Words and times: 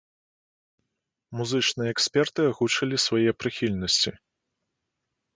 Музычныя 1.41 1.89
эксперты 1.95 2.41
агучылі 2.51 2.97
свае 3.05 3.31
прыхільнасці. 3.41 4.13